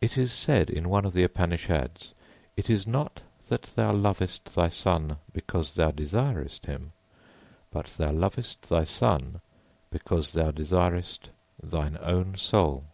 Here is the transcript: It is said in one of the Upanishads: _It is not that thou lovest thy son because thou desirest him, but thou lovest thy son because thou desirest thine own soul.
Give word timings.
It 0.00 0.16
is 0.16 0.32
said 0.32 0.70
in 0.70 0.88
one 0.88 1.04
of 1.04 1.12
the 1.12 1.24
Upanishads: 1.24 2.14
_It 2.56 2.70
is 2.70 2.86
not 2.86 3.22
that 3.48 3.62
thou 3.74 3.92
lovest 3.92 4.54
thy 4.54 4.68
son 4.68 5.16
because 5.32 5.74
thou 5.74 5.90
desirest 5.90 6.66
him, 6.66 6.92
but 7.72 7.86
thou 7.98 8.12
lovest 8.12 8.68
thy 8.68 8.84
son 8.84 9.40
because 9.90 10.30
thou 10.32 10.52
desirest 10.52 11.30
thine 11.60 11.98
own 12.00 12.36
soul. 12.36 12.84